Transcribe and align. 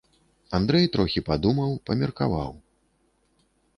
Андрэй 0.59 0.87
трохі 0.95 1.23
падумаў, 1.29 1.71
памеркаваў. 1.91 2.51